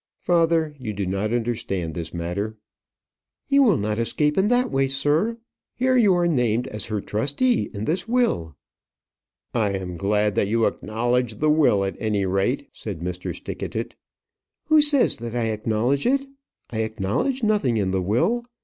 [0.21, 2.57] "Father, you do not understand this matter."
[3.49, 5.37] "You will not escape in that way, sir.
[5.75, 8.55] Here you are named as her trustee in this will"
[9.53, 13.31] "I am glad that you acknowledge the will, at any rate," said Mr.
[13.35, 13.93] Stickatit.
[14.69, 16.25] "Who says that I acknowledge it?
[16.71, 18.45] I acknowledge nothing in the will.